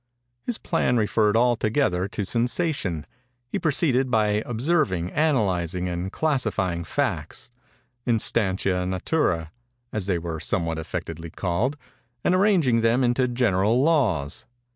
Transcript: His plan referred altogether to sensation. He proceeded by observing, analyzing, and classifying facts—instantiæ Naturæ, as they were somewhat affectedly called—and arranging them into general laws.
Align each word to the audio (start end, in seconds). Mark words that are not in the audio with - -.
His 0.47 0.57
plan 0.57 0.97
referred 0.97 1.37
altogether 1.37 2.07
to 2.07 2.25
sensation. 2.25 3.05
He 3.49 3.59
proceeded 3.59 4.09
by 4.09 4.41
observing, 4.47 5.11
analyzing, 5.11 5.87
and 5.87 6.11
classifying 6.11 6.85
facts—instantiæ 6.85 8.87
Naturæ, 8.89 9.49
as 9.93 10.07
they 10.07 10.17
were 10.17 10.39
somewhat 10.39 10.79
affectedly 10.79 11.29
called—and 11.29 12.33
arranging 12.33 12.81
them 12.81 13.03
into 13.03 13.27
general 13.27 13.83
laws. 13.83 14.47